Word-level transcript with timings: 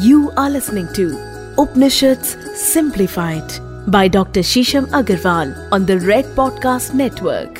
You 0.00 0.30
are 0.38 0.48
listening 0.48 0.86
to 0.94 1.18
Upanishads 1.58 2.38
Simplified 2.54 3.52
by 3.88 4.08
Dr. 4.08 4.40
Shisham 4.40 4.86
Agarwal 4.86 5.68
on 5.70 5.84
the 5.84 5.98
Red 5.98 6.24
Podcast 6.24 6.94
Network. 6.94 7.58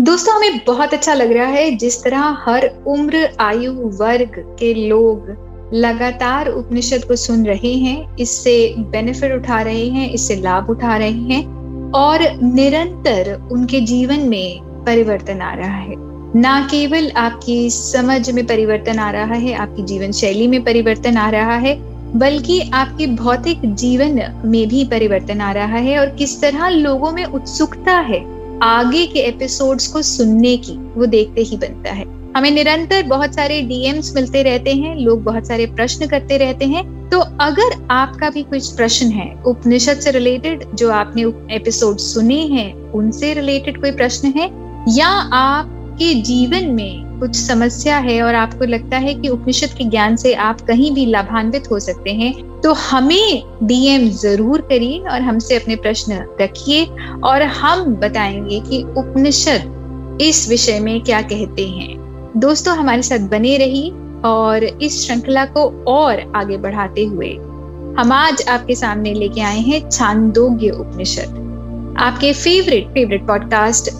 दोस्तों, 0.00 0.36
हमें 0.36 0.60
बहुत 0.66 0.94
अच्छा 0.94 1.14
लग 1.14 1.32
रहा 1.32 1.46
है 1.46 1.76
जिस 1.76 2.04
तरह 2.04 2.20
हर 2.20 2.66
उम्र, 2.86 3.36
आयु 3.40 3.72
वर्ग 3.72 4.56
के 4.58 4.88
लोग 4.88 5.36
लगातार 5.74 6.48
उपनिषद 6.48 7.04
को 7.04 7.16
सुन 7.16 7.46
रहे 7.46 7.74
हैं, 7.74 8.16
इससे 8.16 8.74
बेनिफिट 8.78 9.32
उठा 9.32 9.62
रहे 9.62 9.86
हैं, 9.88 10.10
इससे 10.10 10.36
लाभ 10.36 10.70
उठा 10.70 10.96
रहे 10.96 11.10
हैं 11.10 11.92
और 11.92 12.42
निरंतर 12.42 13.48
उनके 13.52 13.80
जीवन 13.80 14.20
में 14.20 14.60
परिवर्तन 14.84 15.40
आ 15.40 15.54
रहा 15.54 15.76
है 15.76 16.11
ना 16.36 16.60
केवल 16.70 17.10
आपकी 17.10 17.70
समझ 17.70 18.30
में 18.30 18.46
परिवर्तन 18.46 18.98
आ 18.98 19.10
रहा 19.10 19.34
है, 19.34 19.52
आपकी 19.54 19.82
जीवन 19.82 20.12
शैली 20.12 20.46
में 20.46 20.62
परिवर्तन 20.64 21.16
आ 21.16 21.28
रहा 21.30 21.56
है, 21.56 21.74
बल्कि 22.18 22.60
आपके 22.74 23.06
भौतिक 23.06 23.74
जीवन 23.74 24.20
में 24.44 24.68
भी 24.68 24.84
परिवर्तन 24.84 25.40
आ 25.40 25.52
रहा 25.52 25.78
है 25.78 25.98
और 25.98 26.06
किस 26.06 26.40
तरह 26.40 26.68
लोगों 26.68 27.12
में 27.12 27.24
उत्सुकता 27.24 27.92
है 27.92 28.20
आगे 28.62 29.06
के 29.06 29.18
एपिसोड्स 29.18 29.86
को 29.86 30.02
सुनने 30.02 30.56
की, 30.56 30.72
वो 30.72 31.06
देखते 31.06 31.40
ही 31.40 31.56
बनता 31.56 31.92
है। 31.92 32.04
हमें 32.36 32.50
निरंतर 32.50 33.02
बहुत 33.02 33.34
सारे 33.34 33.60
डीएम्स 33.62 34.14
मिलते 34.14 34.42
रहते 34.42 34.74
हैं, 34.74 34.94
लोग 34.96 35.22
बहुत 35.24 35.46
सारे 35.46 35.66
प्रश्न 35.66 36.06
करते 36.06 36.36
रहते 36.36 36.64
हैं। 36.64 37.10
तो 37.10 37.18
अगर 37.18 37.86
आपका 37.90 38.30
भी 38.30 38.42
कुछ 38.42 38.72
प्रश्न 38.72 39.06
है, 39.06 39.42
उपनिषद 39.46 40.00
से 40.00 40.10
रिलेटेड 40.10 40.64
जो 40.74 40.90
आपने 40.90 41.22
एपिसोड 41.56 41.96
सुने 41.96 42.40
हैं, 42.46 42.90
उनसे 42.90 43.34
रिलेटेड 43.34 43.80
कोई 43.80 43.90
प्रश्न 43.90 44.32
है, 44.36 44.50
या 44.88 45.08
आप 45.08 45.71
आपके 45.92 46.14
जीवन 46.14 46.68
में 46.70 47.18
कुछ 47.20 47.34
समस्या 47.36 47.96
है 47.98 48.22
और 48.22 48.34
आपको 48.34 48.64
लगता 48.64 48.96
है 48.96 49.14
कि 49.14 49.28
उपनिषद 49.28 49.68
के 49.68 49.84
ज्ञान 49.84 50.16
से 50.16 50.34
आप 50.34 50.60
कहीं 50.60 50.92
भी 50.94 51.06
लाभान्वित 51.06 51.70
हो 51.70 51.78
सकते 51.78 52.10
हैं 52.10 52.60
तो 52.60 52.72
हमें 52.72 53.42
डीएम 53.62 54.08
ज़रूर 54.10 54.60
करिए 54.60 54.98
और 54.98 55.20
हमसे 55.20 55.56
अपने 55.56 55.76
प्रश्न 55.76 56.24
रखिए 56.40 56.84
और 57.24 57.42
हम 57.42 57.84
बताएँगे 57.96 58.60
कि 58.60 58.82
उपनिषद 58.82 60.18
इस 60.20 60.48
विषय 60.48 60.80
में 60.80 61.00
क्या 61.00 61.20
कहते 61.22 61.66
हैं। 61.68 62.32
दोस्तों, 62.36 62.76
हमारे 62.76 63.02
साथ 63.02 63.28
बने 63.28 63.56
रही 63.56 63.90
और 64.24 64.64
इस 64.64 65.06
श्रृंखला 65.06 65.44
को 65.46 65.68
और 65.88 66.32
आगे 66.36 66.56
बढ़ाते 66.56 67.04
हुए 67.04 67.34
हम 67.98 68.12
आज 68.12 68.44
आपके 68.48 68.74
सामने 68.74 69.12
लेके 69.14 69.40
आए 69.40 69.60
हैं 69.60 69.88
छांदोग्य 69.90 70.70
उपनिषद। 70.70 71.94
आपके 71.98 72.32
favourite 72.32 72.88
favourite 72.88 73.26
podcast 73.26 73.90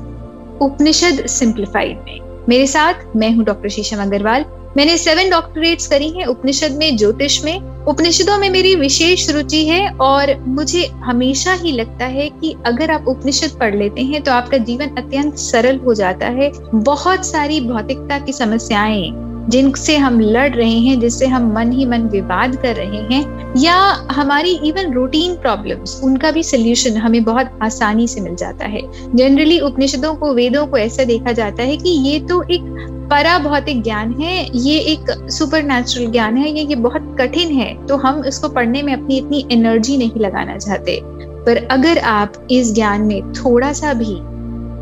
Upanishad 0.62 1.26
simplified 1.26 1.98
में। 1.98 2.46
मेरे 2.48 2.66
साथ 2.66 3.16
मैं 3.16 3.30
हूँ 3.30 3.44
डॉक्टर 3.44 3.68
शीशम 3.68 4.02
अग्रवाल। 4.02 4.44
मैंने 4.76 4.96
सेवन 4.98 5.30
डॉक्टरेट्स 5.30 5.86
करी 5.86 6.08
हैं 6.10 6.26
उपनिषद 6.26 6.72
में, 6.72 6.96
ज्योतिष 6.96 7.42
में। 7.44 7.84
उपनिषदों 7.84 8.36
में 8.38 8.48
मेरी 8.50 8.74
विशेष 8.74 9.28
रुचि 9.30 9.64
है 9.66 9.88
और 10.00 10.34
मुझे 10.40 10.84
हमेशा 11.02 11.52
ही 11.54 11.72
लगता 11.72 12.06
है 12.06 12.28
कि 12.30 12.54
अगर 12.66 12.90
आप 12.90 13.08
उपनिषद 13.08 13.58
पढ़ 13.60 13.74
लेते 13.74 14.02
हैं 14.02 14.22
तो 14.22 14.32
आपका 14.32 14.58
जीवन 14.60 14.96
अत्यंत 14.98 15.36
सरल 15.38 15.78
हो 15.78 15.94
जाता 15.94 16.26
है। 16.28 16.50
बहुत 16.74 17.26
सारी 17.26 17.60
भौतिकता 17.60 18.18
की 18.18 18.32
समस्याएँ 18.32 19.10
जिनसे 19.48 19.96
हम 19.96 20.20
लड़ 20.20 20.50
रहे 20.50 20.78
हैं, 20.78 20.98
जिससे 21.00 21.26
हम 21.26 21.52
मन 21.54 21.72
ही 21.72 21.86
मन 21.86 22.02
विवाद 22.02 22.56
कर 22.56 22.74
रहे 22.76 23.02
हैं, 23.14 23.54
या 23.56 23.74
हमारी 24.10 24.50
इवन 24.64 24.92
रूटीन 24.92 25.34
प्रॉब्लम्स 25.34 26.00
उनका 26.04 26.30
भी 26.30 26.42
सोल्यूशन 26.42 26.96
हमें 26.96 27.22
बहुत 27.24 27.58
आसानी 27.62 28.06
से 28.08 28.20
मिल 28.20 28.34
जाता 28.34 28.66
है। 28.66 28.82
जनरली 29.14 29.58
उपनिषदों 29.60 30.14
को, 30.14 30.32
वेदों 30.34 30.66
को 30.66 30.78
ऐसा 30.78 31.04
देखा 31.04 31.32
जाता 31.32 31.62
है 31.62 31.76
कि 31.76 31.90
ये 32.08 32.20
तो 32.20 32.42
एक 32.42 32.62
परा 33.10 33.38
भौतिक 33.38 33.82
ज्ञान 33.82 34.12
है, 34.20 34.58
ये 34.58 34.78
एक 34.78 35.10
सुपर 35.30 35.62
नेचुरल 35.62 36.10
ज्ञान 36.12 36.36
है, 36.36 36.50
ये 36.50 36.64
ये 36.64 36.74
बहुत 36.74 37.16
कठिन 37.20 37.52
है 37.52 37.86
तो 37.86 37.96
हम 37.96 38.24
इसको 38.24 38.48
पढ़ने 38.48 38.82
में 38.82 38.92
अपनी 38.92 39.16
इतनी 39.18 39.46
एनर्जी 39.52 39.96
नहीं 39.96 40.20
लगाना 40.20 40.56
चाहते। 40.58 41.00
पर 41.46 41.56
अगर 41.70 41.98
आप 41.98 42.46
इस 42.50 42.74
ज्ञान 42.74 43.02
में 43.02 43.32
थोड़ा 43.32 43.72
सा 43.72 43.92
भी 43.94 44.14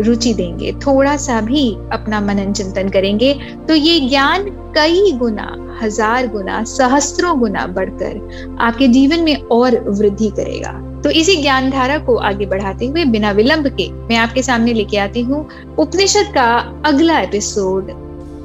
रुचि 0.01 0.33
देंगे, 0.35 0.73
थोड़ा 0.87 1.17
सा 1.19 1.41
भी 1.41 1.71
अपना 1.93 2.21
मनन 2.21 2.53
चिंतन 2.53 2.89
करेंगे 2.89 3.33
तो 3.69 3.75
ये 3.75 3.99
ज्ञान 4.01 4.49
कई 4.77 5.13
गुना, 5.13 5.57
हज़ार 5.83 6.27
गुना, 6.29 6.63
सहस्त्रों 6.67 7.39
गुना 7.41 7.67
बढ़कर 7.69 8.57
आपके 8.61 8.89
जीवन 8.89 9.21
में 9.21 9.35
और 9.35 9.79
वृद्धि 9.91 10.31
करेगा। 10.31 10.73
तो 11.03 11.11
इसी 11.13 11.37
ज्ञान 11.37 11.71
धारा 11.71 11.99
को 11.99 12.17
आगे 12.19 12.47
बढ़ाते 12.47 12.87
हुए 12.87 13.05
बिना 13.07 13.31
विलंब 13.33 13.69
के 13.77 13.91
मैं 13.91 14.17
आपके 14.17 14.43
सामने 14.43 14.73
लेके 14.73 14.97
आती 14.99 15.21
हूँ 15.23 15.47
उपनिषद 15.79 16.33
का 16.35 16.47
अगला 16.87 17.19
एपिसोड, 17.21 17.91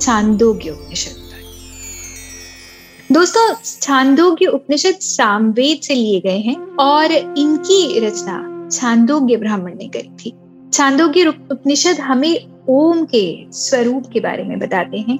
छांदोग्य 0.01 0.69
उपनिषद 0.69 1.23
दोस्तों, 3.09 3.53
छांदोग्य 3.81 4.45
उपनिषद 4.47 4.95
सामवेद 5.01 5.81
से 5.81 5.93
लिए 5.93 6.19
गए 6.19 6.39
हैं 6.39 6.55
और 6.79 7.11
इनकी 7.11 7.99
रचना 7.99 8.69
छांदोग्य 8.71 9.37
ब्राह्मण 9.37 9.75
ने 9.77 9.87
करी 9.87 10.09
थी। 10.19 10.33
छांदोग्य 10.75 11.25
उपनिषद 11.51 11.99
हमें 11.99 12.63
ओम 12.69 13.05
के 13.05 13.45
स्वरूप 13.51 14.03
के 14.13 14.19
बारे 14.19 14.43
में 14.43 14.59
बताते 14.59 14.97
हैं। 14.97 15.17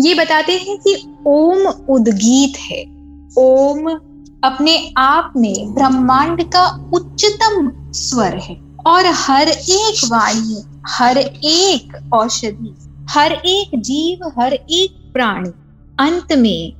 ये 0.00 0.14
बताते 0.14 0.52
हैं 0.52 0.78
कि 0.78 1.14
ओम 1.26 1.66
उद्गीत 1.66 2.58
है। 2.58 2.82
ओम 3.38 3.90
अपने 4.44 4.94
आप 4.96 5.32
में 5.36 5.74
ब्रह्मांड 5.74 6.42
का 6.42 6.90
उच्चतम 6.94 7.72
स्वर 7.92 8.36
है 8.36 8.60
और 8.86 9.06
हर 9.06 9.48
एक 9.48 10.08
वाणी, 10.12 10.62
हर 10.88 11.18
एक 11.44 12.12
औषधि, 12.14 12.74
हर 13.10 13.32
एक 13.32 13.80
जीव, 13.80 14.32
हर 14.40 14.52
एक 14.52 15.12
प्राणी 15.12 15.50
अंत 16.00 16.32
में 16.32 16.72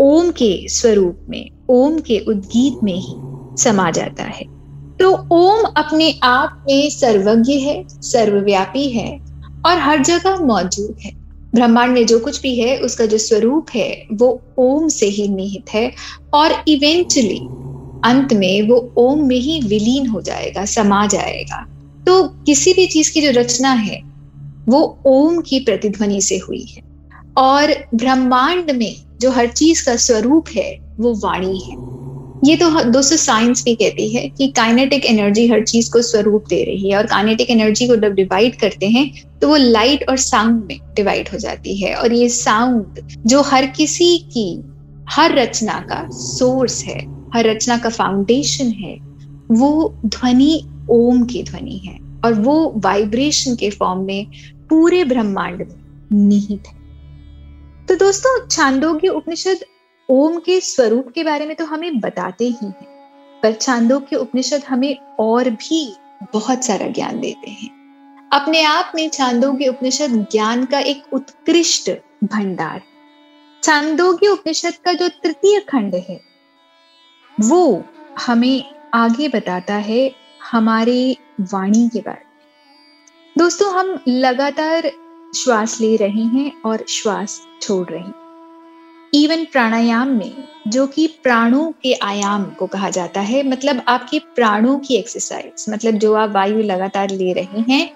ओम 0.00 0.30
के 0.30 0.68
स्वरूप 0.68 1.26
में, 1.28 1.50
ओम 1.68 1.98
के 1.98 2.18
उद्गीत 2.18 2.84
में 2.84 2.96
ही 2.96 3.14
समा 3.62 3.90
जाता 3.90 4.22
है। 4.22 4.61
तो 5.02 5.26
ओम 5.30 5.64
अपने 5.76 6.20
आप 6.22 6.64
में 6.70 6.90
सर्वज्ञ 6.90 7.52
है, 7.52 7.84
सर्वव्यापी 7.88 8.88
है 8.88 9.20
और 9.66 9.78
हर 9.78 10.02
जगह 10.02 10.36
मौजूद 10.36 10.96
है। 11.04 11.10
ब्रह्मांड 11.54 11.92
में 11.92 12.06
जो 12.06 12.18
कुछ 12.18 12.42
भी 12.42 12.58
है, 12.58 12.78
उसका 12.78 13.06
जो 13.06 13.18
स्वरूप 13.18 13.66
है, 13.74 14.06
वो 14.12 14.42
ओम 14.58 14.88
से 14.88 15.06
ही 15.06 15.28
निहित 15.28 15.74
है 15.74 15.92
और 16.34 16.64
इवेंचुअली 16.68 17.38
अंत 18.04 18.32
में 18.32 18.62
वो 18.62 18.92
ओम 18.96 19.28
में 19.28 19.36
ही 19.36 19.60
विलीन 19.60 20.06
हो 20.06 20.20
जाएगा, 20.20 20.64
समा 20.64 21.06
जाएगा। 21.06 21.66
तो 22.06 22.22
किसी 22.22 22.72
भी 22.72 22.86
चीज़ 22.86 23.12
की 23.12 23.20
जो 23.20 23.40
रचना 23.40 23.70
है, 23.70 24.02
वो 24.68 24.98
ओम 25.06 25.40
की 25.40 25.60
प्रतिध्वनि 25.60 26.20
से 26.20 26.36
हुई 26.38 26.62
है 26.62 26.82
और 27.36 27.74
ब्रह्मांड 27.94 28.70
में 28.70 28.96
जो 29.20 29.30
हर 29.30 29.46
चीज़ 29.46 29.86
का 29.86 29.96
स्वरूप 29.96 30.44
है, 30.56 30.96
वो 31.00 31.14
वाणी 31.14 31.58
है। 31.58 32.01
ये 32.44 32.56
तो 32.56 32.68
दोस्तों 32.84 33.16
साइंस 33.16 33.62
भी 33.64 33.74
कहती 33.74 34.08
है 34.08 34.28
कि 34.28 34.48
काइनेटिक 34.48 35.04
एनर्जी 35.06 35.46
हर 35.48 35.62
चीज़ 35.64 35.90
को 35.92 36.02
स्वरूप 36.02 36.44
दे 36.48 36.62
रही 36.64 36.90
है 36.90 36.96
और 36.98 37.06
काइनेटिक 37.06 37.50
एनर्जी 37.50 37.86
को 37.88 37.96
जब 37.96 38.14
डिवाइड 38.14 38.56
करते 38.56 38.86
हैं 38.86 39.10
तो 39.40 39.48
वो 39.48 39.56
लाइट 39.56 40.08
और 40.08 40.16
साउंड 40.16 40.64
में 40.64 40.78
डिवाइड 40.96 41.28
हो 41.28 41.38
जाती 41.38 41.76
है। 41.76 41.94
और 41.94 42.12
ये 42.12 42.28
साउंड 42.28 43.00
जो 43.26 43.42
हर 43.42 43.66
किसी 43.66 44.18
की, 44.18 44.62
हर 45.10 45.34
रचना 45.34 45.78
का 45.80 46.08
सोर्स 46.10 46.84
है, 46.84 46.98
हर 47.34 47.46
रचना 47.46 47.78
का 47.78 47.88
फाउंडेशन 47.88 48.70
है, 48.70 48.96
वो 49.50 49.94
ध्वनि, 50.06 50.64
ओम 50.90 51.24
की 51.24 51.42
ध्वनि 51.42 51.76
है। 51.76 51.98
और 52.24 52.34
वो 52.34 52.72
वाइब्रेशन 52.76 53.56
के 53.56 53.70
फॉर्म 53.70 54.00
में 54.00 54.26
पूरे 54.70 55.04
ब्रह्मांड 55.04 55.58
में 55.58 56.28
निहित 56.28 56.66
है। 56.66 56.74
तो 57.88 57.94
दोस्तों 57.94 58.46
छांदोग्य 58.46 59.08
उपनिषद 59.08 59.64
ओम 60.12 60.38
के 60.38 60.60
स्वरूप 60.60 61.08
के 61.14 61.24
बारे 61.24 61.46
में 61.46 61.54
तो 61.56 61.64
हमें 61.64 62.00
बताते 62.00 62.44
ही 62.44 62.66
हैं, 62.66 62.86
पर 63.42 63.52
छांदो 63.52 63.98
के 64.00 64.16
उपनिषद 64.16 64.64
हमें 64.64 64.96
और 65.20 65.50
भी 65.50 65.96
बहुत 66.32 66.64
सारा 66.64 66.86
ज्ञान 66.88 67.20
देते 67.20 67.50
हैं। 67.50 67.70
अपने 68.32 68.62
आप 68.62 68.92
में 68.94 69.08
छांदोग्य 69.08 69.68
उपनिषद 69.68 70.26
ज्ञान 70.32 70.64
का 70.64 70.78
एक 70.80 71.12
उत्कृष्ट 71.12 71.90
भंडार 72.24 72.82
छांदोग्य 73.62 74.28
उपनिषद 74.28 74.76
का 74.84 74.92
जो 74.92 75.08
तृतीय 75.22 75.60
खंड 75.60 75.94
है, 75.94 76.20
वो 77.36 77.84
हमें 78.20 78.64
आगे 78.94 79.28
बताता 79.28 79.74
है 79.74 80.10
हमारे 80.50 81.16
वाणी 81.42 81.88
के 81.88 82.00
बारे 82.00 82.24
में। 82.24 83.36
दोस्तों, 83.38 83.72
हम 83.72 83.98
लगातार 84.08 84.90
श्वास 85.36 85.80
ले 85.80 85.96
रहे 85.96 86.24
हैं 86.34 86.50
और 86.62 86.84
श्वास 86.88 87.40
छोड़ 87.62 87.88
रहे 87.88 88.00
हैं। 88.00 88.21
इवन 89.12 89.44
प्राणायाम 89.44 90.08
में, 90.08 90.32
जो 90.68 90.86
कि 90.86 91.06
प्राणों 91.22 91.70
के 91.82 91.92
आयाम 91.94 92.44
को 92.50 92.66
कहा 92.66 92.88
जाता 92.90 93.20
है 93.20 93.42
मतलब 93.48 93.82
आपके 93.88 94.18
प्राणों 94.36 94.78
की 94.78 94.94
एक्सरसाइज 94.94 95.64
मतलब 95.70 95.94
जो 95.94 96.12
आप 96.14 96.30
वायु 96.30 96.62
लगातार 96.62 97.10
ले 97.10 97.32
रहे 97.32 97.60
हैं 97.68 97.90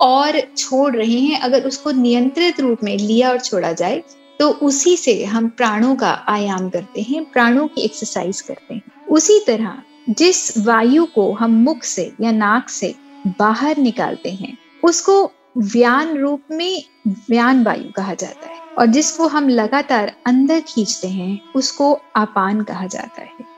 और 0.00 0.40
छोड़ 0.56 0.94
रहे 0.96 1.18
हैं, 1.18 1.40
अगर 1.40 1.66
उसको 1.66 1.90
नियंत्रित 1.90 2.60
रूप 2.60 2.84
में 2.84 2.96
लिया 2.98 3.30
और 3.30 3.40
छोड़ा 3.40 3.72
जाए 3.72 4.02
तो 4.40 4.48
उसी 4.62 4.96
से 4.96 5.24
हम 5.24 5.48
प्राणों 5.48 5.94
का 5.96 6.10
आयाम 6.28 6.68
करते 6.70 7.02
हैं, 7.02 7.24
प्राणों 7.24 7.66
की 7.66 7.80
एक्सरसाइज 7.80 8.40
करते 8.40 8.74
हैं। 8.74 9.06
उसी 9.10 9.38
तरह, 9.46 9.76
जिस 10.10 10.66
वायु 10.66 11.04
को 11.04 11.32
हम 11.32 11.62
मुख 11.64 11.82
से 11.84 12.10
या 12.20 12.32
नाक 12.32 12.68
से 12.68 12.94
बाहर 13.38 13.78
निकालते 13.78 14.30
हैं, 14.30 14.56
उसको 14.82 15.24
व्यान 15.58 16.16
रूप 16.18 16.42
में 16.50 16.82
व्यान 17.30 17.62
वायु 17.64 17.92
कहा 17.92 18.14
जाता 18.14 18.48
है। 18.48 18.51
और 18.78 18.86
जिसको 18.86 19.26
हम 19.28 19.48
लगातार 19.48 20.12
अंदर 20.26 20.60
खींचते 20.60 21.08
हैं, 21.08 21.52
उसको 21.56 22.00
आपान 22.16 22.62
कहा 22.62 22.86
जाता 22.86 23.20
है। 23.20 23.52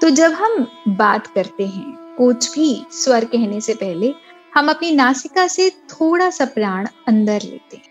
तो 0.00 0.10
जब 0.10 0.32
हम 0.32 0.66
बात 0.88 1.26
करते 1.26 1.66
हैं, 1.66 2.16
कुछ 2.18 2.54
भी 2.54 2.86
स्वर 2.90 3.24
कहने 3.24 3.60
से 3.60 3.74
पहले, 3.74 4.14
हम 4.54 4.70
अपनी 4.70 4.90
नासिका 4.90 5.46
से 5.46 5.70
थोड़ा 5.70 6.30
सा 6.30 6.44
प्राण 6.44 6.88
अंदर 7.08 7.40
लेते 7.42 7.76
हैं। 7.76 7.84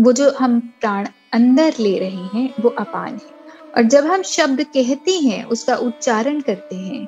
वो 0.00 0.12
जो 0.12 0.30
हम 0.30 0.60
प्राण 0.60 1.08
अंदर 1.32 1.74
ले 1.80 1.98
रहे 1.98 2.38
हैं, 2.38 2.54
वो 2.60 2.68
अपान 2.68 3.14
है। 3.14 3.38
और 3.76 3.82
जब 3.82 4.06
हम 4.06 4.22
शब्द 4.22 4.62
कहते 4.62 5.12
हैं, 5.12 5.44
उसका 5.44 5.76
उच्चारण 5.76 6.40
करते 6.40 6.76
हैं 6.76 7.06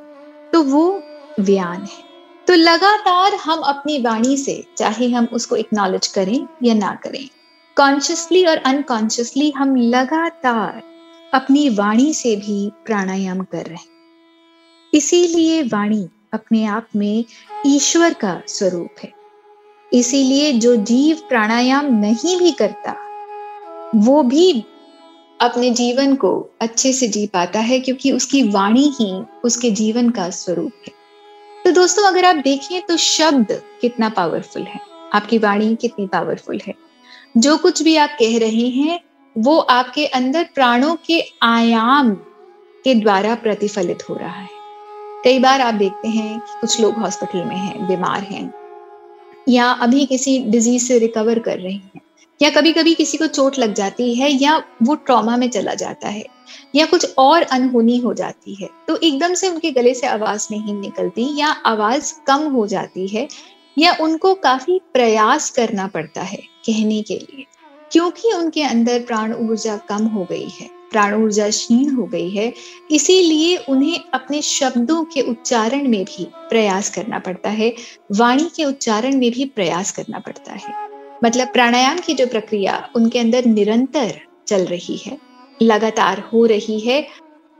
तो 0.52 0.62
वो 0.62 1.02
व्यान 1.40 1.76
है। 1.76 2.10
तो 2.46 2.54
लगातार 2.54 3.34
हम 3.34 3.58
अपनी 3.58 3.98
वाणी 4.02 4.36
से, 4.36 4.64
चाहे 4.76 5.10
हम 5.10 5.28
उसको 5.32 5.56
एक्नॉलेज 5.56 6.06
करें 6.06 6.46
या 6.62 6.74
ना 6.74 6.94
करें 6.94 7.28
कॉन्शियसली 7.80 8.44
और 8.44 8.56
अनकॉन्शियसली 8.56 9.50
हम 9.50 9.76
लगातार 9.76 10.82
अपनी 11.34 11.68
वाणी 11.68 12.14
से 12.14 12.36
भी 12.36 12.72
प्राणायाम 12.86 13.40
कर 13.40 13.62
रहे 13.62 13.74
हैं। 13.74 13.86
इसीलिए 14.94 15.62
वाणी 15.62 16.08
अपने 16.32 16.64
आप 16.64 16.88
में 16.96 17.24
ईश्वर 17.66 18.14
का 18.14 18.42
स्वरूप 18.46 18.88
है। 19.02 19.12
इसीलिए 19.92 20.52
जो 20.52 20.76
जीव 20.76 21.16
प्राणायाम 21.28 21.86
नहीं 21.86 22.38
भी 22.38 22.52
करता, 22.52 22.96
वो 23.94 24.22
भी 24.22 24.64
अपने 25.40 25.70
जीवन 25.70 26.14
को 26.14 26.50
अच्छे 26.60 26.92
से 26.92 27.08
जी 27.08 27.26
पाता 27.26 27.60
है 27.60 27.80
क्योंकि 27.80 28.12
उसकी 28.12 28.42
वाणी 28.42 28.92
ही 29.00 29.24
उसके 29.44 29.70
जीवन 29.70 30.10
का 30.10 30.30
स्वरूप 30.30 30.72
है। 30.86 30.92
तो 31.64 31.72
दोस्तों, 31.72 32.04
अगर 32.04 32.24
आप 32.24 32.36
देखें 32.36 32.82
तो 32.82 32.96
शब्द 32.96 33.62
कितना 33.80 34.08
पावरफुल 34.08 34.62
है। 34.62 34.80
आपकी 35.12 35.38
वाणी 35.38 35.76
कितनी 35.76 36.06
पावरफुल 36.06 36.60
है। 36.66 36.89
जो 37.34 37.56
कुछ 37.56 37.82
भी 37.82 37.94
आप 37.96 38.16
कह 38.18 38.38
रहे 38.38 38.68
हैं, 38.68 38.98
वो 39.36 39.58
आपके 39.58 40.06
अंदर 40.06 40.46
प्राणों 40.54 40.94
के 41.06 41.20
आयाम 41.42 42.10
के 42.84 42.94
द्वारा 42.94 43.34
प्रतिफलित 43.34 44.08
हो 44.08 44.14
रहा 44.14 44.30
है। 44.30 44.48
कई 45.24 45.38
बार 45.38 45.60
आप 45.60 45.74
देखते 45.74 46.08
हैं, 46.08 46.40
कुछ 46.60 46.80
लोग 46.80 46.94
हॉस्पिटल 46.94 47.44
में 47.44 47.56
हैं, 47.56 47.86
बीमार 47.88 48.22
हैं, 48.22 48.52
या 49.48 49.70
अभी 49.72 50.06
किसी 50.06 50.38
डिज़ीज़ 50.44 50.84
से 50.84 50.98
रिकवर 50.98 51.38
कर 51.38 51.58
रहे 51.58 51.72
हैं, 51.72 52.00
या 52.40 52.50
कभी 52.50 52.72
कभी 52.72 52.94
किसी 52.94 53.18
को 53.18 53.26
चोट 53.26 53.58
लग 53.58 53.74
जाती 53.74 54.14
है, 54.14 54.30
या 54.32 54.56
वो 54.82 54.94
ट्रॉमा 54.96 55.36
में 55.36 55.48
चला 55.50 55.74
जाता 55.74 56.08
है, 56.08 56.24
या 56.74 56.86
कुछ 56.86 57.14
और 57.18 57.42
अनहोनी 57.42 57.98
हो 57.98 58.14
जाती 58.14 58.54
है 58.54 58.68
तो 58.88 58.96
एकदम 58.96 59.34
से 59.34 59.48
उनके 59.48 59.70
गले 59.70 59.94
से 59.94 60.06
आवाज़ 60.06 60.48
नहीं 60.50 60.74
निकलती, 60.74 61.28
या 61.36 61.48
आवाज़ 61.48 62.12
कम 62.26 62.48
हो 62.48 62.66
जाती 62.66 63.06
है 63.08 63.28
या 63.80 63.96
उनको 64.00 64.34
काफ़ी 64.34 64.80
प्रयास 64.92 65.50
करना 65.50 65.86
पड़ता 65.86 66.22
है 66.22 66.36
कहने 66.66 67.00
के 67.02 67.14
लिए, 67.14 67.46
क्योंकि 67.92 68.32
उनके 68.32 68.62
अंदर 68.62 69.02
प्राण 69.02 69.32
ऊर्जा 69.34 69.76
कम 69.88 70.06
हो 70.06 70.24
गई 70.24 70.48
है, 70.50 70.68
प्राण 70.90 71.14
ऊर्जा 71.14 71.48
क्षीण 71.48 71.94
हो 71.94 72.04
गई 72.04 72.30
है, 72.30 72.52
इसीलिए 72.90 73.56
उन्हें 73.68 74.00
अपने 74.14 74.42
शब्दों 74.42 75.02
के 75.04 75.20
उच्चारण 75.22 75.88
में 75.88 76.04
भी 76.04 76.24
प्रयास 76.50 76.90
करना 76.90 77.18
पड़ता 77.18 77.50
है, 77.50 77.74
वाणी 78.12 78.48
के 78.56 78.64
उच्चारण 78.64 79.16
में 79.16 79.30
भी 79.30 79.44
प्रयास 79.46 79.92
करना 79.92 80.18
पड़ता 80.18 80.52
है। 80.52 80.74
मतलब 81.24 81.48
प्राणायाम 81.48 81.98
की 81.98 82.14
जो 82.14 82.26
प्रक्रिया, 82.26 82.88
उनके 82.96 83.18
अंदर 83.18 83.44
निरंतर 83.46 84.20
चल 84.46 84.64
रही 84.66 84.96
है, 84.96 85.18
लगातार 85.60 86.20
हो 86.32 86.44
रही 86.46 86.78
है, 86.80 87.06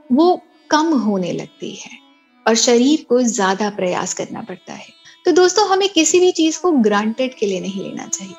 वो 0.09 0.41
कम 0.69 0.93
होने 0.99 1.31
लगती 1.31 1.71
है 1.75 1.99
और 2.45 2.55
शरीर 2.55 3.05
को 3.09 3.21
ज़्यादा 3.21 3.69
प्रयास 3.69 4.13
करना 4.13 4.41
पड़ता 4.41 4.73
है। 4.73 5.00
तो 5.25 5.31
दोस्तों, 5.31 5.67
हमें 5.69 5.89
किसी 5.89 6.19
भी 6.19 6.31
चीज़ 6.31 6.61
को 6.61 6.71
ग्रांटेड 6.71 7.33
के 7.33 7.45
लिए 7.45 7.59
नहीं 7.59 7.83
लेना 7.83 8.07
चाहिए। 8.07 8.33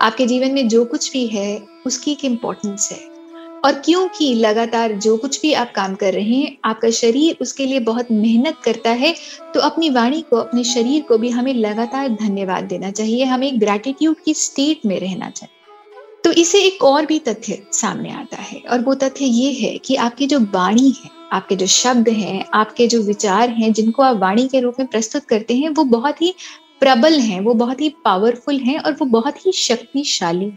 आपके 0.00 0.26
जीवन 0.26 0.50
में 0.50 0.68
जो 0.68 0.84
कुछ 0.84 1.12
भी 1.12 1.26
है, 1.26 1.62
उसकी 1.86 2.12
एक 2.12 2.24
इम्पोर्टेंस 2.24 2.88
है। 2.92 2.98
और 3.64 3.72
क्योंकि 3.72 4.34
लगातार 4.34 4.92
जो 4.92 5.16
कुछ 5.16 5.40
भी 5.40 5.52
आप 5.52 5.72
काम 5.74 5.94
कर 5.94 6.12
रहे 6.12 6.24
हैं, 6.24 6.56
आपका 6.64 6.90
शरीर 6.90 7.36
उसके 7.40 7.66
लिए 7.66 7.80
बहुत 7.80 8.10
मेहनत 8.12 8.56
करता 8.64 8.90
है 8.90 9.14
तो 9.54 9.60
अपनी 9.60 9.90
वाणी 9.90 10.20
को, 10.20 10.36
अपने 10.36 10.64
शरीर 10.64 11.02
को 11.02 11.18
भी 11.18 11.30
हमें 11.30 11.54
लगातार 11.54 12.08
धन्यवाद 12.08 12.64
देना 12.64 12.90
चाहिए। 12.90 13.24
हमें 13.24 13.60
ग्रेटिट्यूड 13.60 14.16
की 14.24 14.34
स्टेट 14.34 14.86
में 14.86 15.00
रहना 15.00 15.30
चाहिए। 15.30 15.60
तो 16.24 16.32
इसे 16.32 16.58
एक 16.58 16.82
और 16.82 17.06
भी 17.06 17.18
तथ्य 17.18 17.62
सामने 17.72 18.10
आता 18.10 18.36
है। 18.36 18.62
और 18.70 18.80
वो 18.80 18.94
तथ्य 18.94 19.24
ये 19.24 19.52
है 19.52 19.78
कि 19.78 19.96
आपकी 19.96 20.26
जो 20.26 20.40
वाणी 20.40 20.94
है 21.04 21.21
आपके 21.32 21.56
जो 21.56 21.66
शब्द 21.66 22.08
हैं, 22.08 22.44
आपके 22.54 22.86
जो 22.86 23.02
विचार 23.02 23.50
हैं, 23.50 23.72
जिनको 23.72 24.02
आप 24.02 24.16
वाणी 24.16 24.48
के 24.48 24.60
रूप 24.60 24.74
में 24.78 24.88
प्रस्तुत 24.88 25.24
करते 25.24 25.56
हैं, 25.56 25.68
वो 25.68 25.84
बहुत 25.84 26.22
ही 26.22 26.34
प्रबल 26.80 27.18
हैं, 27.20 27.40
वो 27.40 27.54
बहुत 27.54 27.80
ही 27.80 27.88
पावरफुल 28.04 28.58
हैं 28.58 28.78
और 28.78 28.92
वो 28.92 29.04
बहुत 29.04 29.46
ही 29.46 29.52
शक्तिशाली 29.52 30.52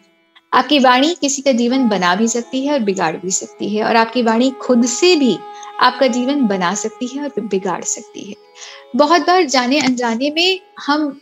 आपकी 0.53 0.79
वाणी 0.79 1.15
किसी 1.21 1.41
का 1.41 1.51
जीवन 1.51 1.89
बना 1.89 2.15
भी 2.15 2.27
सकती 2.27 2.65
है 2.65 2.73
और 2.73 2.79
बिगाड़ 2.79 3.17
भी 3.17 3.31
सकती 3.31 3.75
है 3.75 3.83
और 3.83 3.95
आपकी 3.95 4.23
वाणी 4.23 4.49
खुद 4.51 4.85
से 4.85 5.15
भी 5.15 5.37
आपका 5.79 6.07
जीवन 6.07 6.47
बना 6.47 6.73
सकती 6.73 7.07
है 7.07 7.23
और 7.23 7.41
बिगाड़ 7.41 7.83
सकती 7.83 8.23
है। 8.23 8.35
बहुत 8.95 9.21
बार 9.21 9.43
जाने 9.43 9.79
अनजाने 9.79 10.31
में 10.31 10.59
हम 10.79 11.21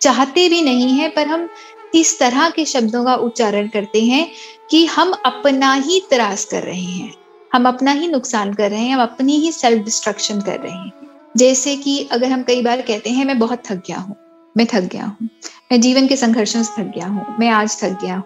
चाहते 0.00 0.48
भी 0.48 0.62
नहीं 0.62 0.88
है, 0.88 1.08
पर 1.08 1.26
हम 1.26 1.48
इस 1.94 2.18
तरह 2.18 2.50
के 2.50 2.64
शब्दों 2.64 3.04
का 3.04 3.14
उच्चारण 3.14 3.68
करते 3.68 4.02
हैं 4.02 4.30
कि 4.70 4.86
हम 4.86 5.12
अपना 5.26 5.74
ही 5.74 6.00
त्रास 6.10 6.44
कर 6.44 6.62
रहे 6.62 6.82
हैं। 6.82 7.14
हम 7.50 7.68
अपना 7.68 7.92
ही 7.92 8.08
नुकसान 8.08 8.52
कर 8.54 8.70
रहे 8.70 8.80
हैं, 8.80 8.94
हम 8.94 9.02
अपनी 9.02 9.36
ही 9.36 9.52
सेल्फ 9.52 9.84
डिस्ट्रक्शन 9.84 10.40
कर 10.40 10.58
रहे 10.60 10.72
हैं। 10.72 10.92
जैसे 11.36 11.76
कि 11.76 11.98
अगर 12.12 12.30
हम 12.30 12.42
कई 12.42 12.62
बार 12.62 12.80
कहते 12.80 13.10
हैं, 13.10 13.24
मैं 13.24 13.38
बहुत 13.38 13.62
थक 13.66 13.82
गया 13.86 13.98
हूँ, 13.98 14.16
मैं 14.56 14.66
थक 14.66 14.88
गया 14.92 15.04
हूँ, 15.04 15.28
मैं 15.72 15.80
जीवन 15.80 16.06
के 16.08 16.16
संघर्षों 16.16 16.62
से 16.62 16.82
थक 16.82 16.92
गया 16.94 17.06
हूँ, 17.06 17.36
मैं 17.38 17.48
आज 17.50 17.76
थक 17.82 17.98
गया 18.02 18.16
हूँ। 18.16 18.24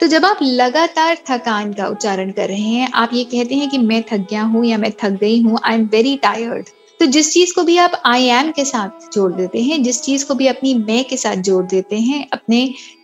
तो 0.00 0.06
जब 0.06 0.24
आप 0.24 0.38
लगातार 0.42 1.16
थकान 1.28 1.72
का 1.72 1.86
उच्चारण 1.86 2.30
कर 2.30 2.48
रहे 2.48 2.58
हैं, 2.60 2.90
आप 2.94 3.10
ये 3.14 3.24
कहते 3.24 3.54
हैं 3.54 3.68
कि 3.70 3.78
मैं 3.78 4.02
थक 4.02 4.26
गया 4.30 4.42
हूँ 4.44 4.64
या 4.66 4.78
मैं 4.78 4.92
थक 5.02 5.18
गई 5.20 5.40
हूँ 5.42 5.58
आई 5.64 5.74
एम 5.74 5.86
वेरी 5.86 6.16
टायर्ड 6.16 6.68
तो 7.00 7.06
जिस 7.06 7.32
चीज़ 7.32 7.54
को 7.54 7.62
भी 7.64 7.76
आप 7.76 7.92
आई 8.06 8.24
एम 8.28 8.50
के 8.52 8.64
साथ 8.64 9.12
जोड़ 9.12 9.32
देते 9.32 9.62
हैं, 9.62 9.82
जिस 9.82 10.00
चीज़ 10.02 10.26
को 10.26 10.34
भी 10.34 10.46
अपनी 10.46 10.74
मैं 10.76 11.04
के 11.04 11.16
साथ 11.16 11.36
जोड़ 11.42 11.64
देते 11.66 11.98
हैं, 11.98 12.26
अपने 12.32 12.58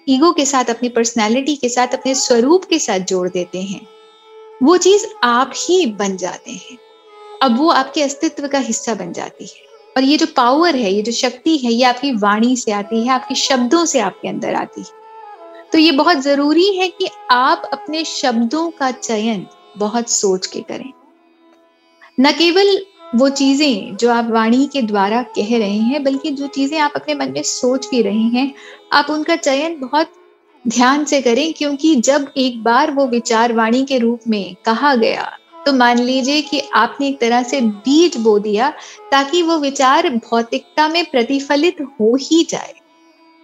ईगो 0.08 0.32
के 0.32 0.44
साथ, 0.44 0.64
अपनी 0.64 0.88
पर्सनैलिटी 0.88 1.54
के 1.56 1.68
साथ, 1.68 1.94
अपने 1.94 2.14
स्वरूप 2.14 2.64
के 2.64 2.78
साथ 2.78 3.06
जोड़ 3.08 3.28
देते 3.28 3.62
हैं 3.62 3.80
वो 4.62 4.76
चीज़ 4.76 5.06
आप 5.24 5.52
ही 5.56 5.86
बन 5.86 6.16
जाते 6.16 6.50
हैं। 6.50 6.78
अब 7.42 7.58
वो 7.58 7.70
आपके 7.70 8.02
अस्तित्व 8.02 8.48
का 8.48 8.58
हिस्सा 8.58 8.94
बन 8.94 9.12
जाती 9.12 9.44
है। 9.44 9.66
और 9.96 10.02
ये 10.02 10.16
जो 10.16 10.26
पावर 10.26 10.76
है, 10.76 10.92
ये 10.92 11.02
जो 11.02 11.12
शक्ति 11.12 11.56
है, 11.56 11.72
ये 11.72 11.84
आपकी 11.84 12.12
वाणी 12.12 12.56
से 12.56 12.72
आती 12.72 13.02
है, 13.02 13.08
आपके 13.08 13.34
शब्दों 13.34 13.84
से 13.84 13.98
आपके 13.98 14.28
अंदर 14.28 14.54
आती 14.54 14.80
है। 14.80 15.06
तो 15.72 15.78
ये 15.78 15.92
बहुत 15.92 16.16
ज़रूरी 16.16 16.76
है 16.76 16.88
कि 16.88 17.08
आप 17.30 17.70
अपने 17.72 18.04
शब्दों 18.04 18.70
का 18.70 18.90
चयन 18.90 19.46
बहुत 19.76 20.10
सोच 20.10 20.46
के 20.46 20.60
करें। 20.60 20.92
न 22.20 22.32
केवल 22.32 22.86
वो 23.14 23.28
चीज़ें 23.28 23.96
जो 23.96 24.10
आप 24.10 24.30
वाणी 24.30 24.66
के 24.66 24.82
द्वारा 24.82 25.22
कह 25.22 25.58
रहे 25.58 25.78
हैं, 25.78 26.04
बल्कि 26.04 26.30
जो 26.30 26.46
चीज़ें 26.46 26.78
आप 26.78 26.92
अपने 26.96 27.14
मन 27.14 27.30
में 27.30 27.42
सोच 27.42 27.88
भी 27.90 28.02
रहे 28.02 28.40
हैं, 28.40 28.54
आप 28.92 29.06
उनका 29.10 29.36
चयन 29.36 29.80
बहुत 29.80 30.12
ध्यान 30.66 31.04
से 31.04 31.20
करें, 31.22 31.52
क्योंकि 31.52 31.94
जब 31.96 32.30
एक 32.36 32.62
बार 32.62 32.90
वो 32.90 33.06
विचार 33.06 33.52
वाणी 33.52 33.84
के 33.84 33.98
रूप 33.98 34.20
में 34.28 34.54
कहा 34.64 34.94
गया 34.96 35.30
तो 35.66 35.72
मान 35.72 35.98
लीजिए 35.98 36.40
कि 36.42 36.60
आपने 36.76 37.08
एक 37.08 37.20
तरह 37.20 37.42
से 37.42 37.60
बीज 37.60 38.16
बो 38.16 38.38
दिया, 38.38 38.70
ताकि 39.10 39.42
वो 39.42 39.58
विचार 39.58 40.08
भौतिकता 40.10 40.88
में 40.88 41.04
प्रतिफलित 41.04 41.80
हो 41.80 42.14
ही 42.22 42.42
जाए। 42.50 42.74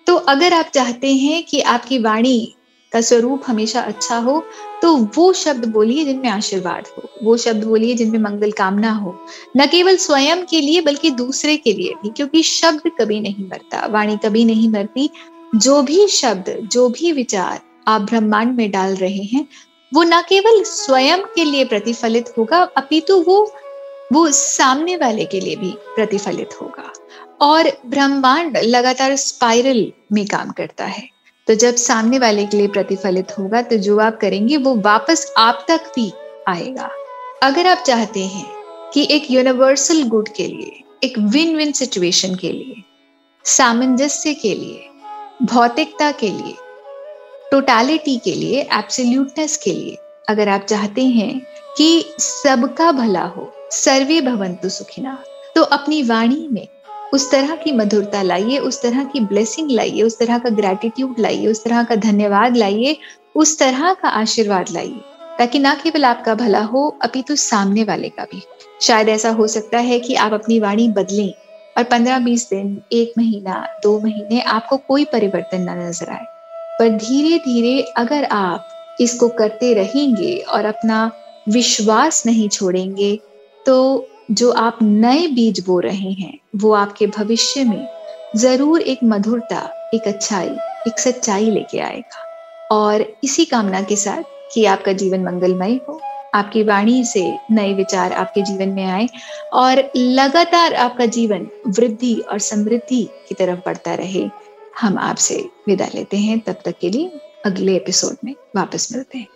तो 0.07 0.15
अगर 0.15 0.53
आप 0.53 0.71
चाहते 0.75 1.15
हैं 1.15 1.43
कि 1.45 1.61
आपकी 1.61 1.99
वाणी 2.01 2.55
का 2.93 3.01
स्वरूप 3.01 3.43
हमेशा 3.47 3.81
अच्छा 3.83 4.17
हो 4.19 4.43
तो 4.83 4.95
वो 5.17 5.33
शब्द 5.33 5.65
बोलिए 5.65 6.05
जिनमें 6.05 6.29
आशीर्वाद 6.31 6.87
हो, 6.89 7.09
वो 7.23 7.37
शब्द 7.37 7.65
बोलिए 7.65 7.95
जिनमें 7.95 8.19
मंगल 8.21 8.51
कामना 8.53 8.91
हो। 8.93 9.15
न 9.57 9.67
केवल 9.67 9.97
स्वयं 9.97 10.45
के 10.45 10.61
लिए, 10.61 10.81
बल्कि 10.81 11.11
दूसरे 11.13 11.57
के 11.57 11.73
लिए 11.73 11.95
भी, 11.95 12.11
क्योंकि 12.11 12.43
शब्द 12.43 12.91
कभी 12.99 13.21
नहीं 13.21 13.45
मरता, 13.45 13.87
वाणी 13.87 14.17
कभी 14.25 14.45
नहीं 14.45 14.69
मरती 14.71 15.09
जो 15.55 15.83
भी 15.83 16.09
शब्द, 16.09 16.69
जो 16.73 16.89
भी 16.89 17.13
विचार 17.13 17.61
आप 17.89 18.01
ब्रह्मांड 18.01 18.57
में 18.57 18.71
डाल 18.71 18.95
रहे 18.95 19.23
हैं, 19.23 19.49
वो 19.95 20.03
न 20.03 20.23
केवल 20.23 20.63
स्वयं 20.63 21.19
के 21.19 21.45
लिए 21.45 21.65
प्रतिफलित 21.65 22.33
होगा, 22.39 22.59
अपितु 22.77 23.23
वो 23.23 23.53
वो 24.13 24.31
सामने 24.31 24.97
वाले 24.97 25.25
के 25.25 25.41
लिए 25.41 25.57
भी 25.57 25.71
प्रतिफलित 25.71 26.51
होगा। 26.63 26.93
और 27.41 27.71
ब्रह्मांड 27.87 28.57
लगातार 28.57 29.17
स्पाइरल 29.17 29.93
में 30.13 30.27
काम 30.27 30.51
करता 30.51 30.85
है। 30.85 31.09
तो 31.47 31.55
जब 31.55 31.75
सामने 31.75 32.19
वाले 32.19 32.47
के 32.47 32.57
लिए 32.57 32.69
प्रतिफलित 32.69 33.39
होगा 33.39 33.63
तो 33.63 33.77
जो 33.77 33.99
आप 33.99 34.19
करेंगे, 34.21 34.57
वो 34.57 34.75
वापस 34.75 35.33
आप 35.37 35.65
तक 35.69 35.81
भी 35.97 36.13
आएगा। 36.49 36.91
अगर 37.43 37.67
आप 37.67 37.79
चाहते 37.79 38.21
हैं 38.21 38.47
कि 38.95 39.09
एक 39.11 39.31
यूनिवर्सल 39.31 40.03
गुड 40.03 40.29
के 40.29 40.47
लिए, 40.47 40.81
एक 41.05 41.19
विन 41.19 41.57
विन 41.57 41.73
सिचुएशन 41.73 42.35
के 42.35 42.53
लिए, 42.53 42.83
सामंजस्य 43.45 44.35
के 44.35 44.55
लिए 44.55 44.89
भौतिकता 45.43 46.11
के 46.13 46.29
लिए 46.29 46.55
टोटालिटी 47.51 48.17
के 48.17 48.35
लिए 48.35 48.61
एब्सोल्यूटनेस 48.73 49.57
के 49.57 49.73
लिए, 49.73 49.97
अगर 50.29 50.49
आप 50.49 50.67
चाहते 50.69 51.05
हैं 51.05 51.41
कि 51.77 52.05
सबका 52.19 52.91
भला 52.93 53.25
हो, 53.27 53.51
सर्वे 53.73 54.21
भवंतु 54.21 54.69
सुखिना 54.69 55.19
तो 55.55 55.63
अपनी 55.63 56.03
वाणी 56.03 56.47
में 56.53 56.67
उस 57.15 57.31
तरह 57.31 57.55
की 57.57 57.73
मधुरता 57.73 58.23
लाइए, 58.23 58.59
उस 58.59 58.81
तरह 58.83 59.05
की 59.05 59.21
ब्लेसिंग 59.23 59.71
लाइए, 59.71 60.03
उस 60.03 60.19
तरह 60.19 60.39
का 60.39 60.51
ग्रेटिट्यूड 60.51 61.17
लाइए, 61.19 61.47
उस 61.47 61.65
तरह 61.65 61.83
का 61.83 61.95
धन्यवाद 61.97 62.57
लाइए, 62.57 62.97
उस 63.35 63.59
तरह 63.59 63.93
का 63.95 64.09
आशीर्वाद 64.09 64.71
लाइए, 64.71 65.01
ताकि 65.39 65.59
ना 65.59 65.75
केवल 65.75 66.05
आपका 66.05 66.35
भला 66.35 66.63
हो, 66.63 66.89
अपितु 67.03 67.27
तो 67.29 67.37
सामने 67.37 67.85
वाले 67.85 68.09
का 68.09 68.25
भी। 68.25 68.43
शायद 68.81 69.09
ऐसा 69.09 69.31
हो 69.31 69.47
सकता 69.47 69.79
है 69.79 70.01
कि 70.01 70.15
आप 70.15 70.33
अपनी 70.33 70.61
वाणी 70.61 70.89
बदलें। 70.89 71.33
और 71.77 71.85
पंद्रह 71.85 72.19
बीस 72.19 72.49
दिन, 72.51 72.83
एक 72.93 73.13
महीना, 73.19 73.67
दो 73.83 73.99
महीने 74.01 74.41
आपको 74.41 74.77
कोई 74.79 75.05
परिवर्तन 75.05 75.61
न 75.61 75.79
नज़र 75.79 76.11
आए। 76.11 76.25
पर 76.79 76.89
धीरे 76.99 77.39
धीरे 77.39 77.81
अगर 77.97 78.25
आप 78.25 78.97
इसको 79.01 79.29
करते 79.29 79.73
रहेंगे 79.75 80.37
और 80.39 80.65
अपना 80.65 81.11
विश्वास 81.49 82.23
नहीं 82.27 82.49
छोड़ेंगे 82.49 83.19
तो 83.67 84.09
जो 84.31 84.51
आप 84.51 84.79
नए 84.83 85.27
बीज 85.27 85.65
बो 85.67 85.79
रहे 85.81 86.11
हैं, 86.13 86.39
वो 86.57 86.73
आपके 86.73 87.07
भविष्य 87.07 87.65
में 87.65 87.87
ज़रूर 88.37 88.81
एक 88.83 88.99
मधुरता, 89.05 89.59
एक 89.95 90.09
अच्छाई, 90.09 90.51
एक 90.89 90.99
सच्चाई 90.99 91.51
लेके 91.51 91.79
आएगा। 91.79 92.29
और 92.71 93.05
इसी 93.25 93.45
कामना 93.45 93.83
के 93.83 93.97
साथ 93.97 94.23
कि 94.55 94.65
आपका 94.65 94.93
जीवन 94.93 95.25
मंगलमय 95.25 95.81
हो। 95.89 96.01
आपकी 96.35 96.63
वाणी 96.63 97.05
से 97.05 97.39
नए 97.51 97.75
विचार 97.75 98.13
आपके 98.13 98.43
जीवन 98.43 98.69
में 98.69 98.85
आए 98.85 99.09
और 99.53 99.93
लगातार 99.97 100.75
आपका 100.75 101.07
जीवन 101.07 101.47
वृद्धि 101.69 102.15
और 102.15 102.39
समृद्धि 102.39 103.09
की 103.29 103.35
तरफ़ 103.35 103.59
बढ़ता 103.67 103.95
रहे। 103.95 104.29
हम 104.81 104.99
आपसे 104.99 105.49
विदा 105.69 105.89
लेते 105.95 106.17
हैं। 106.17 106.39
तब 106.39 106.53
तक 106.53 106.75
के 106.81 106.91
लिए 106.91 107.21
अगले 107.47 107.77
एपिसोड 107.77 108.17
में 108.25 108.35
वापस 108.57 108.89
मिलते 108.93 109.19
हैं। 109.19 109.27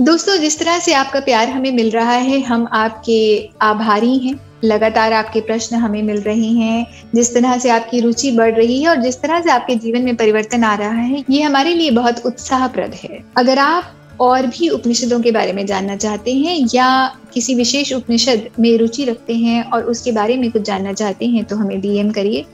दोस्तों, 0.00 0.38
जिस 0.38 0.58
तरह 0.58 0.78
से 0.78 0.92
आपका 0.92 1.20
प्यार 1.20 1.48
हमें 1.48 1.72
मिल 1.72 1.90
रहा 1.90 2.12
है, 2.12 2.40
हम 2.40 2.68
आपके 2.72 3.50
आभारी 3.62 4.18
हैं। 4.18 4.40
लगातार 4.64 5.12
आपके 5.12 5.40
प्रश्न 5.40 5.76
हमें 5.76 6.02
मिल 6.02 6.20
रहे 6.20 6.48
हैं। 6.48 6.86
जिस 7.14 7.34
तरह 7.34 7.58
से 7.58 7.70
आपकी 7.70 8.00
रुचि 8.00 8.30
बढ़ 8.30 8.54
रही 8.54 8.82
है 8.82 8.88
और 8.88 8.96
जिस 8.96 9.22
तरह 9.22 9.40
से 9.40 9.50
आपके 9.50 9.74
जीवन 9.74 10.02
में 10.02 10.16
परिवर्तन 10.16 10.64
आ 10.64 10.74
रहा 10.74 10.90
है, 10.90 11.24
ये 11.30 11.42
हमारे 11.42 11.74
लिए 11.74 11.90
बहुत 11.90 12.26
उत्साहप्रद 12.26 12.94
है। 12.94 13.24
अगर 13.36 13.58
आप 13.58 14.03
और 14.20 14.46
भी 14.46 14.68
उपनिषदों 14.68 15.20
के 15.20 15.30
बारे 15.32 15.52
में 15.52 15.64
जानना 15.66 15.96
चाहते 15.96 16.34
हैं 16.34 16.56
या 16.74 17.16
किसी 17.34 17.54
विशेष 17.54 17.92
उपनिषद 17.92 18.48
में 18.60 18.76
रुचि 18.78 19.04
रखते 19.04 19.34
हैं 19.34 19.62
और 19.64 19.84
उसके 19.84 20.12
बारे 20.12 20.36
में 20.36 20.50
कुछ 20.50 20.62
जानना 20.62 20.92
चाहते 20.92 21.26
हैं 21.26 21.44
तो 21.44 21.56
हमें 21.56 21.80
डीएम 21.80 22.10
करिए। 22.10 22.44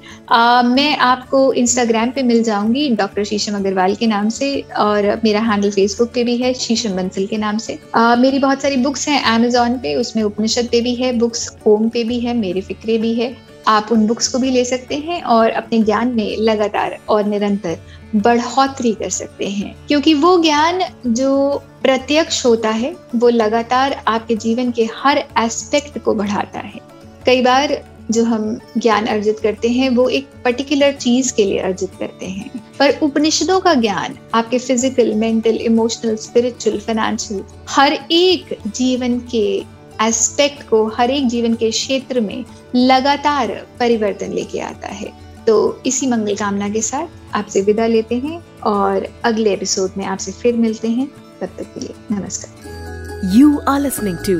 मैं 0.66 0.96
आपको 0.98 1.52
इंस्टाग्राम 1.54 2.10
पे 2.10 2.22
मिल 2.22 2.42
जाऊँगी 2.42 2.88
डॉक्टर 2.96 3.24
शीशम 3.24 3.56
अग्रवाल 3.56 3.94
के 3.94 4.06
नाम 4.06 4.28
से 4.30 4.48
और 4.78 5.20
मेरा 5.24 5.40
हैंडल 5.42 5.70
फेसबुक 5.70 6.12
पे 6.14 6.24
भी 6.24 6.36
है 6.36 6.52
शीशम 6.56 6.96
बंसल 6.96 7.26
के 7.26 7.36
नाम 7.36 7.58
से। 7.58 7.78
आ, 7.94 8.16
मेरी 8.16 8.38
बहुत 8.38 8.62
सारी 8.62 8.76
बुक्स 8.78 9.08
हैं 9.08 9.22
अमेजोन 9.34 9.78
पे 9.78 9.94
उसमें 9.96 10.22
उपनिषद 10.22 10.68
पे 10.72 10.80
भी 10.80 10.94
है 10.94 11.12
बुक्स 11.18 11.48
होम 11.66 11.88
पे 11.88 12.04
भी 12.04 12.20
है 12.20 12.34
मेरे 12.36 12.60
फिक्रे 12.62 12.98
भी 12.98 13.14
है। 13.14 13.34
आप 13.70 13.88
उन 13.92 14.06
बुक्स 14.06 14.28
को 14.28 14.38
भी 14.38 14.50
ले 14.50 14.64
सकते 14.64 14.94
हैं 14.94 15.22
और 15.22 15.50
अपने 15.50 15.78
ज्ञान 15.78 16.08
में 16.08 16.36
लगातार 16.36 16.98
और 17.08 17.24
निरंतर 17.24 17.78
बढ़ोतरी 18.16 18.92
कर 18.92 19.10
सकते 19.10 19.48
हैं। 19.48 19.76
क्योंकि 19.88 20.14
वो 20.14 20.42
ज्ञान 20.42 20.80
जो 21.06 21.62
प्रत्यक्ष 21.82 22.46
होता 22.46 22.68
है, 22.68 22.96
वो 23.16 23.28
लगातार 23.28 24.04
आपके 24.08 24.36
जीवन 24.36 24.70
के 24.70 24.88
हर 24.96 25.18
एस्पेक्ट 25.18 25.98
को 25.98 26.14
बढ़ाता 26.14 26.58
है। 26.58 26.80
कई 27.26 27.42
बार 27.42 27.90
जो 28.10 28.24
हम 28.24 28.58
ज्ञान 28.78 29.06
अर्जित 29.06 29.40
करते 29.40 29.68
हैं, 29.68 29.90
वो 29.90 30.08
एक 30.08 30.28
पर्टिकुलर 30.44 30.92
चीज़ 30.92 31.34
के 31.34 31.44
लिए 31.44 31.58
अर्जित 31.58 31.90
करते 31.98 32.26
हैं। 32.26 32.50
पर 32.78 32.98
उपनिषदों 33.02 33.60
का 33.60 33.74
ज्ञान, 33.74 34.18
आपके 34.34 34.58
physical 34.58 35.14
mental 35.14 35.56
emotional 35.56 36.16
spiritual 36.16 36.78
financial 36.78 37.44
हर 37.68 37.92
एक 38.10 38.58
जीवन 38.66 39.18
के 39.18 39.79
एस्पेक्ट 40.02 40.68
को 40.68 40.86
हर 40.88 41.10
एक 41.10 41.26
जीवन 41.28 41.54
के 41.54 41.70
क्षेत्र 41.70 42.20
में 42.20 42.44
लगातार 42.76 43.54
परिवर्तन 43.80 44.32
लेके 44.32 44.60
आता 44.60 44.88
है 44.92 45.12
तो 45.46 45.56
इसी 45.86 46.06
मंगल 46.06 46.36
कामना 46.36 46.68
के 46.68 46.82
साथ 46.82 47.34
आपसे 47.34 47.60
विदा 47.62 47.86
लेते 47.86 48.18
हैं 48.18 48.42
और 48.66 49.08
अगले 49.24 49.52
एपिसोड 49.52 49.90
में 49.96 50.04
आपसे 50.04 50.32
फिर 50.32 50.56
मिलते 50.56 50.88
हैं 50.90 51.08
तब 51.40 51.56
तक 51.58 51.74
के 51.74 51.80
लिए 51.80 51.94
नमस्कार 52.12 53.28
you 53.34 53.58
are 53.68 53.80
listening 53.80 54.16
to 54.26 54.38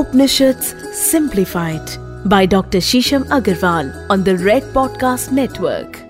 Upanishad 0.00 0.60
simplified 1.10 2.08
by 2.24 2.46
Dr. 2.46 2.78
Shisham 2.78 3.24
Agarwal 3.26 4.10
on 4.10 4.24
the 4.24 4.36
Red 4.38 4.62
Podcast 4.74 5.32
Network. 5.32 6.07